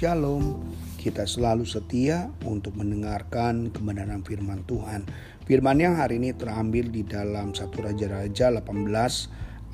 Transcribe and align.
Shalom. 0.00 0.56
Kita 0.96 1.28
selalu 1.28 1.68
setia 1.68 2.32
untuk 2.48 2.72
mendengarkan 2.72 3.68
kebenaran 3.68 4.24
firman 4.24 4.64
Tuhan. 4.64 5.04
Firman 5.44 5.76
yang 5.76 6.00
hari 6.00 6.16
ini 6.16 6.32
terambil 6.32 6.88
di 6.88 7.04
dalam 7.04 7.52
satu 7.52 7.84
Raja-Raja 7.84 8.48
18 8.48 8.64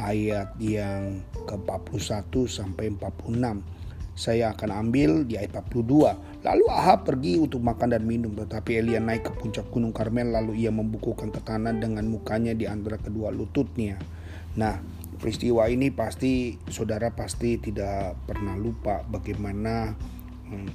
ayat 0.02 0.50
yang 0.58 1.22
ke-41 1.46 2.26
sampai 2.50 2.90
46. 2.98 3.38
Saya 4.18 4.50
akan 4.50 4.90
ambil 4.90 5.22
di 5.30 5.38
ayat 5.38 5.62
42. 5.62 6.42
Lalu 6.42 6.64
Ahab 6.74 7.06
pergi 7.06 7.38
untuk 7.38 7.62
makan 7.62 7.94
dan 7.94 8.02
minum, 8.02 8.34
tetapi 8.34 8.82
Elia 8.82 8.98
naik 8.98 9.30
ke 9.30 9.32
puncak 9.38 9.70
gunung 9.70 9.94
Karmel 9.94 10.34
lalu 10.34 10.58
ia 10.58 10.74
membukukan 10.74 11.30
ke 11.30 11.38
tanah 11.38 11.78
dengan 11.78 12.02
mukanya 12.10 12.50
di 12.50 12.66
antara 12.66 12.98
kedua 12.98 13.30
lututnya. 13.30 13.94
Nah, 14.58 14.74
peristiwa 15.22 15.70
ini 15.70 15.94
pasti 15.94 16.58
saudara 16.66 17.14
pasti 17.14 17.62
tidak 17.62 18.26
pernah 18.26 18.58
lupa 18.58 19.06
bagaimana 19.06 19.94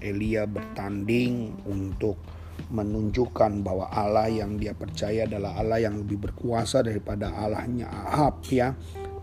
Elia 0.02 0.43
bertanding 0.49 1.63
untuk 1.67 2.20
menunjukkan 2.70 3.66
bahwa 3.66 3.89
Allah 3.89 4.29
yang 4.29 4.62
dia 4.62 4.77
percaya 4.77 5.25
adalah 5.25 5.57
Allah 5.57 5.81
yang 5.81 5.98
lebih 5.98 6.29
berkuasa 6.29 6.85
daripada 6.85 7.34
Allahnya 7.34 7.89
Ahab 7.89 8.45
ya. 8.52 8.77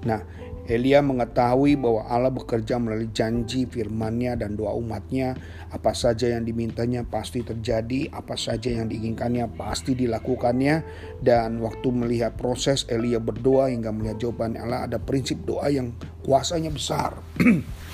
Nah, 0.05 0.23
Elia 0.69 1.01
mengetahui 1.01 1.81
bahwa 1.81 2.05
Allah 2.13 2.29
bekerja 2.29 2.77
melalui 2.77 3.09
janji 3.09 3.65
firman-Nya 3.65 4.37
dan 4.37 4.53
doa 4.53 4.77
umatnya. 4.77 5.33
Apa 5.73 5.97
saja 5.97 6.29
yang 6.29 6.45
dimintanya 6.45 7.09
pasti 7.09 7.41
terjadi, 7.41 8.13
apa 8.13 8.37
saja 8.37 8.69
yang 8.69 8.93
diinginkannya 8.93 9.49
pasti 9.57 9.97
dilakukannya. 9.97 10.85
Dan 11.25 11.65
waktu 11.65 11.89
melihat 11.89 12.37
proses 12.37 12.85
Elia 12.93 13.17
berdoa 13.17 13.73
hingga 13.73 13.89
melihat 13.97 14.29
jawaban 14.29 14.61
Allah, 14.61 14.85
ada 14.85 15.01
prinsip 15.01 15.41
doa 15.49 15.73
yang 15.73 15.97
kuasanya 16.21 16.69
besar. 16.69 17.17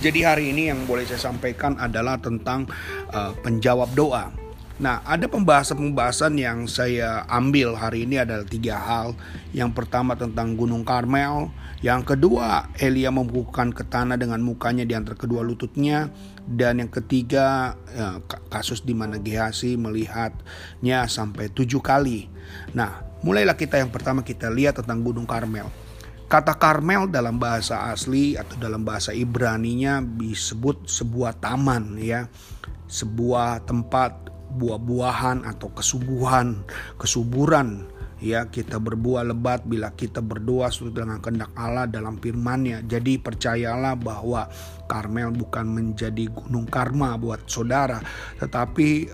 Jadi 0.00 0.24
hari 0.24 0.56
ini 0.56 0.72
yang 0.72 0.88
boleh 0.88 1.04
saya 1.04 1.28
sampaikan 1.28 1.76
adalah 1.76 2.16
tentang 2.16 2.64
uh, 3.12 3.36
penjawab 3.44 3.92
doa. 3.92 4.32
Nah, 4.80 5.04
ada 5.04 5.28
pembahasan-pembahasan 5.28 6.40
yang 6.40 6.64
saya 6.64 7.28
ambil 7.28 7.76
hari 7.76 8.08
ini 8.08 8.16
adalah 8.16 8.48
tiga 8.48 8.80
hal. 8.80 9.12
Yang 9.52 9.76
pertama 9.76 10.16
tentang 10.16 10.56
Gunung 10.56 10.88
Karmel, 10.88 11.52
yang 11.84 12.00
kedua 12.00 12.72
Elia 12.80 13.12
membukukan 13.12 13.76
ke 13.76 13.84
tanah 13.84 14.16
dengan 14.16 14.40
mukanya 14.40 14.88
di 14.88 14.96
antara 14.96 15.20
kedua 15.20 15.44
lututnya, 15.44 16.08
dan 16.48 16.80
yang 16.80 16.88
ketiga 16.88 17.76
ya, 17.92 18.24
kasus 18.48 18.80
di 18.80 18.96
mana 18.96 19.20
Gehazi 19.20 19.76
melihatnya 19.76 21.04
sampai 21.12 21.52
tujuh 21.52 21.84
kali. 21.84 22.32
Nah, 22.72 23.04
mulailah 23.20 23.60
kita 23.60 23.76
yang 23.76 23.92
pertama 23.92 24.24
kita 24.24 24.48
lihat 24.48 24.80
tentang 24.80 25.04
Gunung 25.04 25.28
Karmel. 25.28 25.68
Kata 26.30 26.54
Karmel 26.54 27.10
dalam 27.10 27.42
bahasa 27.42 27.90
asli 27.90 28.38
atau 28.38 28.54
dalam 28.54 28.86
bahasa 28.86 29.10
Ibrani-nya 29.10 29.98
disebut 29.98 30.86
sebuah 30.86 31.42
taman 31.42 31.98
ya, 31.98 32.30
sebuah 32.86 33.66
tempat 33.66 34.30
buah-buahan 34.54 35.42
atau 35.42 35.74
kesubuhan, 35.74 36.62
kesuburan 37.02 37.90
ya 38.22 38.46
kita 38.46 38.78
berbuah 38.78 39.26
lebat 39.26 39.66
bila 39.66 39.90
kita 39.90 40.22
berdoa 40.22 40.70
sesuai 40.70 41.02
dengan 41.02 41.18
kehendak 41.18 41.50
Allah 41.58 41.90
dalam 41.90 42.14
firman-Nya. 42.22 42.86
Jadi 42.86 43.18
percayalah 43.18 43.98
bahwa 43.98 44.46
Karmel 44.86 45.34
bukan 45.34 45.66
menjadi 45.66 46.30
gunung 46.30 46.70
karma 46.70 47.18
buat 47.18 47.42
saudara, 47.50 47.98
tetapi 48.38 49.10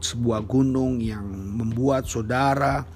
sebuah 0.00 0.48
gunung 0.48 0.96
yang 1.04 1.28
membuat 1.60 2.08
saudara 2.08 2.88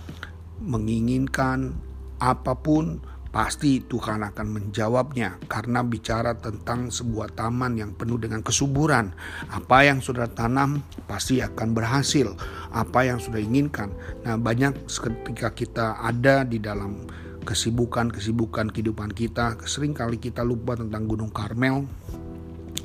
menginginkan 0.65 1.77
apa 2.21 2.55
pun 2.59 3.03
Pasti 3.35 3.83
Tuhan 3.83 4.23
akan 4.23 4.47
menjawabnya 4.47 5.43
karena 5.51 5.83
bicara 5.83 6.39
tentang 6.39 6.95
sebuah 6.95 7.35
taman 7.35 7.75
yang 7.75 7.91
penuh 7.91 8.15
dengan 8.15 8.47
kesuburan. 8.47 9.11
Apa 9.51 9.91
yang 9.91 9.99
sudah 9.99 10.31
tanam 10.31 10.87
pasti 11.11 11.43
akan 11.43 11.75
berhasil. 11.75 12.31
Apa 12.71 13.11
yang 13.11 13.19
sudah 13.19 13.43
inginkan. 13.43 13.91
Nah, 14.23 14.39
banyak 14.39 14.87
ketika 14.87 15.51
kita 15.51 15.99
ada 15.99 16.47
di 16.47 16.63
dalam 16.63 17.11
kesibukan-kesibukan 17.43 18.71
kehidupan 18.71 19.11
kita, 19.11 19.59
sering 19.67 19.99
kali 19.99 20.23
kita 20.23 20.47
lupa 20.47 20.79
tentang 20.79 21.11
Gunung 21.11 21.35
Karmel 21.35 21.91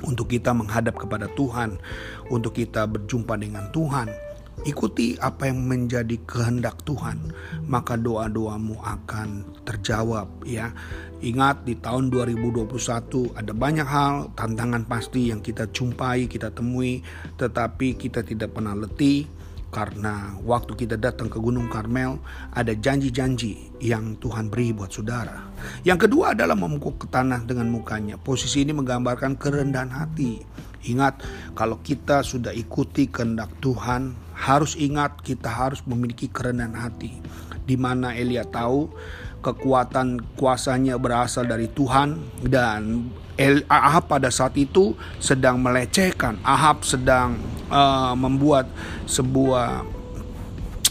untuk 0.02 0.34
kita 0.34 0.50
menghadap 0.50 0.98
kepada 0.98 1.30
Tuhan, 1.38 1.78
untuk 2.26 2.58
kita 2.58 2.90
berjumpa 2.90 3.38
dengan 3.38 3.70
Tuhan 3.70 4.29
Ikuti 4.60 5.16
apa 5.16 5.48
yang 5.48 5.64
menjadi 5.64 6.20
kehendak 6.28 6.84
Tuhan, 6.84 7.32
maka 7.64 7.96
doa-doamu 7.96 8.76
akan 8.84 9.56
terjawab 9.64 10.28
ya. 10.44 10.68
Ingat 11.24 11.64
di 11.64 11.80
tahun 11.80 12.12
2021 12.12 13.40
ada 13.40 13.52
banyak 13.56 13.88
hal, 13.88 14.36
tantangan 14.36 14.84
pasti 14.84 15.32
yang 15.32 15.40
kita 15.40 15.64
jumpai, 15.72 16.28
kita 16.28 16.52
temui, 16.52 17.00
tetapi 17.40 17.96
kita 17.96 18.20
tidak 18.20 18.52
pernah 18.52 18.76
letih 18.76 19.24
karena 19.70 20.34
waktu 20.44 20.74
kita 20.76 20.98
datang 20.98 21.30
ke 21.30 21.38
Gunung 21.38 21.70
Karmel 21.70 22.18
ada 22.50 22.74
janji-janji 22.74 23.70
yang 23.80 24.18
Tuhan 24.18 24.50
beri 24.50 24.76
buat 24.76 24.90
saudara. 24.90 25.46
Yang 25.86 26.04
kedua 26.10 26.36
adalah 26.36 26.58
memukul 26.58 26.98
ke 26.98 27.06
tanah 27.08 27.46
dengan 27.48 27.70
mukanya. 27.72 28.20
Posisi 28.20 28.66
ini 28.66 28.76
menggambarkan 28.76 29.38
kerendahan 29.38 29.88
hati. 29.88 30.42
Ingat, 30.90 31.22
kalau 31.52 31.78
kita 31.84 32.24
sudah 32.24 32.56
ikuti 32.56 33.12
kehendak 33.12 33.52
Tuhan, 33.60 34.29
harus 34.40 34.72
ingat 34.80 35.20
kita 35.20 35.52
harus 35.52 35.84
memiliki 35.84 36.32
kerendahan 36.32 36.72
hati. 36.72 37.20
Di 37.68 37.76
mana 37.76 38.16
Elia 38.16 38.48
tahu 38.48 38.88
kekuatan 39.44 40.36
kuasanya 40.36 40.96
berasal 40.96 41.44
dari 41.48 41.68
Tuhan 41.68 42.16
dan 42.44 43.12
Ahab 43.68 44.12
pada 44.12 44.28
saat 44.28 44.56
itu 44.56 44.96
sedang 45.16 45.60
melecehkan. 45.60 46.40
Ahab 46.44 46.84
sedang 46.84 47.40
uh, 47.72 48.12
membuat 48.12 48.68
sebuah 49.08 49.84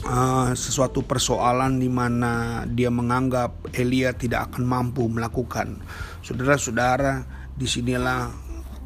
uh, 0.10 0.50
sesuatu 0.58 1.06
persoalan 1.06 1.78
di 1.78 1.90
mana 1.90 2.66
dia 2.66 2.90
menganggap 2.90 3.70
Elia 3.74 4.18
tidak 4.18 4.54
akan 4.54 4.66
mampu 4.66 5.06
melakukan. 5.06 5.78
Saudara-saudara, 6.26 7.22
di 7.54 7.70
sinilah 7.70 8.34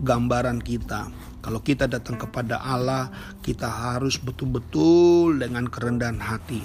gambaran 0.02 0.59
kita. 0.59 1.33
Kalau 1.44 1.59
kita 1.59 1.92
datang 1.92 2.16
kepada 2.16 2.64
Allah, 2.64 3.12
kita 3.44 3.68
harus 3.68 4.16
betul-betul 4.16 5.44
dengan 5.44 5.68
kerendahan 5.68 6.16
hati. 6.24 6.64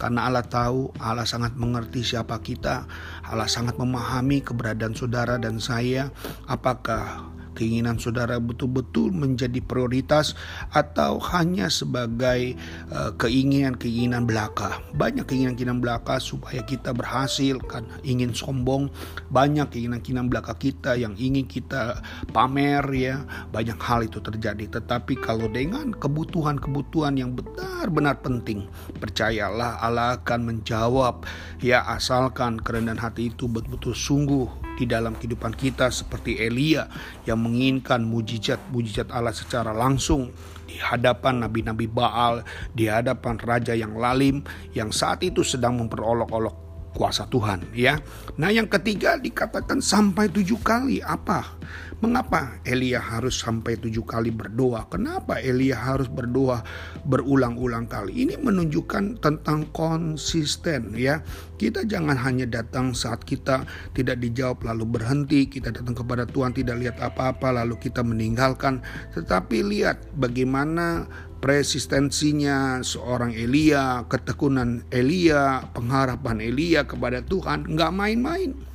Karena 0.00 0.24
Allah 0.24 0.40
tahu, 0.40 0.96
Allah 0.96 1.28
sangat 1.28 1.52
mengerti 1.60 2.00
siapa 2.00 2.40
kita, 2.40 2.88
Allah 3.28 3.44
sangat 3.44 3.76
memahami 3.76 4.40
keberadaan 4.40 4.96
saudara 4.96 5.36
dan 5.36 5.60
saya. 5.60 6.08
Apakah 6.48 7.33
keinginan 7.54 7.96
saudara 7.96 8.36
betul-betul 8.42 9.14
menjadi 9.14 9.62
prioritas 9.62 10.34
atau 10.74 11.22
hanya 11.32 11.70
sebagai 11.70 12.58
uh, 12.90 13.14
keinginan-keinginan 13.16 14.26
belaka. 14.26 14.82
Banyak 14.98 15.24
keinginan-keinginan 15.24 15.78
belaka 15.78 16.18
supaya 16.18 16.60
kita 16.66 16.90
berhasil 16.90 17.56
karena 17.64 17.94
ingin 18.02 18.34
sombong, 18.34 18.90
banyak 19.30 19.70
keinginan-keinginan 19.70 20.28
belaka 20.28 20.58
kita 20.58 20.98
yang 20.98 21.14
ingin 21.14 21.46
kita 21.46 22.02
pamer 22.34 22.84
ya. 22.92 23.22
Banyak 23.54 23.78
hal 23.78 24.04
itu 24.04 24.18
terjadi, 24.18 24.80
tetapi 24.82 25.16
kalau 25.22 25.46
dengan 25.46 25.94
kebutuhan-kebutuhan 25.94 27.14
yang 27.16 27.32
benar-benar 27.38 28.18
penting, 28.20 28.66
percayalah 28.98 29.78
Allah 29.80 30.18
akan 30.18 30.40
menjawab 30.50 31.22
ya 31.60 31.84
asalkan 31.86 32.58
kerendahan 32.58 33.00
hati 33.00 33.30
itu 33.30 33.46
betul-betul 33.46 33.94
sungguh 33.94 34.63
di 34.74 34.84
dalam 34.84 35.14
kehidupan 35.14 35.54
kita 35.54 35.90
seperti 35.90 36.38
Elia 36.42 36.90
yang 37.24 37.42
menginginkan 37.42 38.02
mujizat-mujizat 38.02 39.10
Allah 39.14 39.34
secara 39.34 39.70
langsung 39.70 40.30
di 40.66 40.76
hadapan 40.80 41.46
nabi-nabi 41.46 41.86
Baal, 41.86 42.42
di 42.74 42.90
hadapan 42.90 43.38
raja 43.38 43.72
yang 43.76 43.94
lalim 43.94 44.42
yang 44.74 44.90
saat 44.90 45.22
itu 45.22 45.46
sedang 45.46 45.78
memperolok-olok 45.78 46.64
kuasa 46.94 47.26
Tuhan 47.26 47.74
ya. 47.74 47.98
Nah 48.38 48.54
yang 48.54 48.70
ketiga 48.70 49.18
dikatakan 49.18 49.82
sampai 49.82 50.30
tujuh 50.30 50.62
kali 50.62 51.02
apa? 51.02 51.58
Mengapa 52.04 52.60
Elia 52.68 53.00
harus 53.00 53.40
sampai 53.40 53.80
tujuh 53.80 54.04
kali 54.04 54.28
berdoa? 54.28 54.84
Kenapa 54.92 55.40
Elia 55.40 55.80
harus 55.80 56.04
berdoa 56.04 56.60
berulang-ulang 57.08 57.88
kali? 57.88 58.28
Ini 58.28 58.36
menunjukkan 58.44 59.24
tentang 59.24 59.72
konsisten 59.72 60.92
ya. 60.92 61.24
Kita 61.56 61.88
jangan 61.88 62.20
hanya 62.20 62.44
datang 62.44 62.92
saat 62.92 63.24
kita 63.24 63.64
tidak 63.96 64.20
dijawab 64.20 64.68
lalu 64.68 65.00
berhenti. 65.00 65.48
Kita 65.48 65.72
datang 65.72 65.96
kepada 65.96 66.28
Tuhan 66.28 66.52
tidak 66.52 66.76
lihat 66.76 66.96
apa-apa 67.00 67.64
lalu 67.64 67.80
kita 67.80 68.04
meninggalkan. 68.04 68.84
Tetapi 69.16 69.64
lihat 69.64 70.04
bagaimana 70.12 71.08
resistensinya 71.40 72.84
seorang 72.84 73.32
Elia, 73.32 74.04
ketekunan 74.12 74.84
Elia, 74.92 75.72
pengharapan 75.72 76.44
Elia 76.44 76.84
kepada 76.84 77.24
Tuhan 77.24 77.64
nggak 77.64 77.92
main-main. 77.96 78.73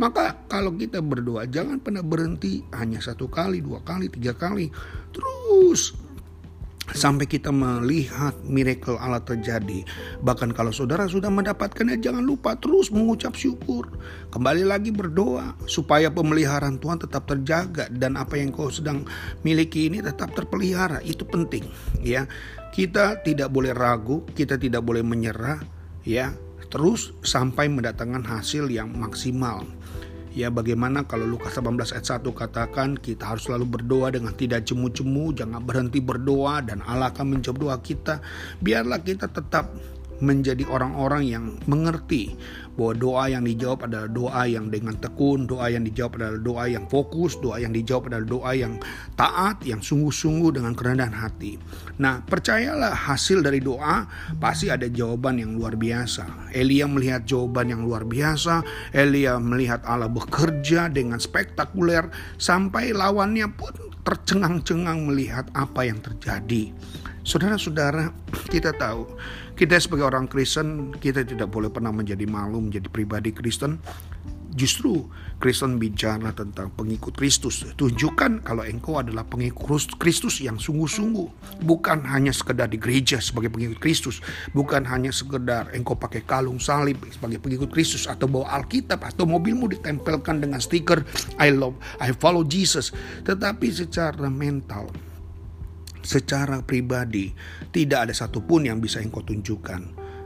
Maka 0.00 0.48
kalau 0.48 0.72
kita 0.72 1.04
berdoa 1.04 1.44
jangan 1.44 1.76
pernah 1.76 2.00
berhenti 2.00 2.64
hanya 2.72 3.04
satu 3.04 3.28
kali, 3.28 3.60
dua 3.60 3.84
kali, 3.84 4.08
tiga 4.08 4.32
kali. 4.32 4.72
Terus 5.12 5.92
sampai 6.90 7.26
kita 7.28 7.54
melihat 7.54 8.34
miracle 8.42 8.98
Allah 8.98 9.22
terjadi. 9.22 9.84
Bahkan 10.24 10.56
kalau 10.56 10.74
saudara 10.74 11.06
sudah 11.06 11.30
mendapatkannya 11.30 12.00
jangan 12.00 12.24
lupa 12.24 12.56
terus 12.58 12.90
mengucap 12.90 13.36
syukur. 13.36 13.86
Kembali 14.32 14.64
lagi 14.66 14.90
berdoa 14.90 15.54
supaya 15.68 16.10
pemeliharaan 16.10 16.80
Tuhan 16.80 17.04
tetap 17.04 17.28
terjaga 17.28 17.86
dan 17.92 18.18
apa 18.18 18.40
yang 18.40 18.50
kau 18.50 18.72
sedang 18.72 19.06
miliki 19.46 19.92
ini 19.92 20.02
tetap 20.02 20.34
terpelihara. 20.34 21.04
Itu 21.04 21.26
penting 21.28 21.68
ya. 22.02 22.26
Kita 22.70 23.18
tidak 23.20 23.50
boleh 23.50 23.74
ragu, 23.74 24.22
kita 24.32 24.54
tidak 24.54 24.80
boleh 24.80 25.02
menyerah 25.02 25.60
ya. 26.06 26.32
Terus 26.70 27.10
sampai 27.26 27.66
mendatangkan 27.66 28.22
hasil 28.22 28.70
yang 28.70 28.94
maksimal. 28.94 29.66
Ya 30.30 30.46
bagaimana 30.46 31.02
kalau 31.10 31.26
Lukas 31.26 31.58
18 31.58 31.90
ayat 31.90 32.06
1 32.22 32.22
katakan 32.30 32.94
kita 32.94 33.34
harus 33.34 33.50
selalu 33.50 33.66
berdoa 33.82 34.14
dengan 34.14 34.30
tidak 34.30 34.62
cemu-cemu, 34.62 35.34
jangan 35.34 35.58
berhenti 35.58 35.98
berdoa 35.98 36.62
dan 36.62 36.86
Allah 36.86 37.10
akan 37.10 37.34
menjawab 37.34 37.58
doa 37.58 37.76
kita. 37.82 38.22
Biarlah 38.62 39.02
kita 39.02 39.26
tetap 39.26 39.74
menjadi 40.22 40.68
orang-orang 40.70 41.22
yang 41.26 41.44
mengerti 41.66 42.36
bahwa 42.78 42.92
doa 42.96 43.24
yang 43.30 43.44
dijawab 43.46 43.86
adalah 43.86 44.08
doa 44.10 44.42
yang 44.46 44.70
dengan 44.70 44.94
tekun, 44.98 45.46
doa 45.46 45.70
yang 45.70 45.82
dijawab 45.86 46.18
adalah 46.18 46.40
doa 46.40 46.64
yang 46.70 46.84
fokus, 46.86 47.38
doa 47.38 47.58
yang 47.58 47.72
dijawab 47.74 48.10
adalah 48.10 48.26
doa 48.26 48.50
yang 48.54 48.74
taat, 49.14 49.62
yang 49.66 49.82
sungguh-sungguh 49.82 50.58
dengan 50.58 50.72
kerendahan 50.74 51.14
hati. 51.14 51.58
Nah, 52.00 52.24
percayalah 52.24 52.94
hasil 52.94 53.44
dari 53.44 53.60
doa 53.60 54.08
pasti 54.38 54.72
ada 54.72 54.88
jawaban 54.88 55.42
yang 55.42 55.54
luar 55.58 55.76
biasa. 55.76 56.52
Elia 56.54 56.88
melihat 56.88 57.26
jawaban 57.26 57.70
yang 57.70 57.82
luar 57.84 58.06
biasa, 58.06 58.64
Elia 58.94 59.36
melihat 59.36 59.84
Allah 59.84 60.08
bekerja 60.08 60.88
dengan 60.88 61.20
spektakuler 61.20 62.08
sampai 62.40 62.96
lawannya 62.96 63.46
pun 63.52 63.90
tercengang-cengang 64.00 65.04
melihat 65.04 65.46
apa 65.52 65.84
yang 65.84 66.00
terjadi. 66.00 66.72
Saudara-saudara, 67.30 68.10
kita 68.50 68.74
tahu 68.74 69.06
kita 69.54 69.78
sebagai 69.78 70.02
orang 70.02 70.26
Kristen, 70.26 70.90
kita 70.98 71.22
tidak 71.22 71.46
boleh 71.54 71.70
pernah 71.70 71.94
menjadi 71.94 72.26
malu 72.26 72.58
menjadi 72.58 72.90
pribadi 72.90 73.30
Kristen. 73.30 73.78
Justru 74.50 75.06
Kristen 75.38 75.78
bicara 75.78 76.34
tentang 76.34 76.74
pengikut 76.74 77.14
Kristus. 77.14 77.62
Tunjukkan 77.78 78.42
kalau 78.42 78.66
engkau 78.66 78.98
adalah 78.98 79.22
pengikut 79.22 79.94
Kristus 80.02 80.42
yang 80.42 80.58
sungguh-sungguh. 80.58 81.62
Bukan 81.62 82.02
hanya 82.10 82.34
sekedar 82.34 82.66
di 82.66 82.82
gereja 82.82 83.22
sebagai 83.22 83.54
pengikut 83.54 83.78
Kristus. 83.78 84.18
Bukan 84.50 84.82
hanya 84.90 85.14
sekedar 85.14 85.70
engkau 85.70 85.94
pakai 85.94 86.26
kalung 86.26 86.58
salib 86.58 86.98
sebagai 87.14 87.38
pengikut 87.38 87.70
Kristus. 87.70 88.10
Atau 88.10 88.26
bawa 88.26 88.58
Alkitab 88.58 89.06
atau 89.06 89.22
mobilmu 89.22 89.70
ditempelkan 89.70 90.42
dengan 90.42 90.58
stiker 90.58 91.06
I 91.38 91.54
love, 91.54 91.78
I 92.02 92.10
follow 92.10 92.42
Jesus. 92.42 92.90
Tetapi 93.22 93.70
secara 93.70 94.26
mental, 94.26 94.90
secara 96.10 96.58
pribadi 96.66 97.30
tidak 97.70 98.10
ada 98.10 98.14
satupun 98.14 98.66
yang 98.66 98.82
bisa 98.82 98.98
engkau 98.98 99.22
tunjukkan. 99.22 99.80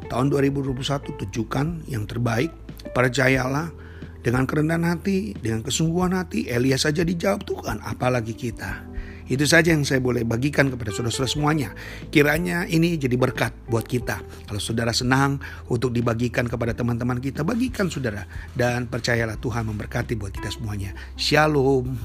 Tahun 0.08 0.26
2021 0.32 0.72
tunjukkan 1.20 1.66
yang 1.92 2.08
terbaik, 2.08 2.48
percayalah 2.96 3.68
dengan 4.24 4.48
kerendahan 4.48 4.96
hati, 4.96 5.36
dengan 5.36 5.60
kesungguhan 5.60 6.16
hati, 6.16 6.48
Elia 6.48 6.80
saja 6.80 7.04
dijawab 7.04 7.44
Tuhan, 7.44 7.84
apalagi 7.84 8.32
kita. 8.32 8.88
Itu 9.24 9.48
saja 9.48 9.72
yang 9.72 9.88
saya 9.88 10.04
boleh 10.04 10.20
bagikan 10.24 10.68
kepada 10.68 10.92
saudara-saudara 10.92 11.32
semuanya. 11.32 11.70
Kiranya 12.12 12.68
ini 12.68 13.00
jadi 13.00 13.16
berkat 13.16 13.56
buat 13.72 13.88
kita. 13.88 14.20
Kalau 14.20 14.60
saudara 14.60 14.92
senang 14.92 15.40
untuk 15.72 15.96
dibagikan 15.96 16.44
kepada 16.44 16.76
teman-teman 16.76 17.24
kita, 17.24 17.40
bagikan 17.40 17.88
saudara. 17.88 18.28
Dan 18.52 18.84
percayalah 18.84 19.40
Tuhan 19.40 19.64
memberkati 19.64 20.12
buat 20.20 20.32
kita 20.32 20.52
semuanya. 20.52 20.92
Shalom. 21.16 21.96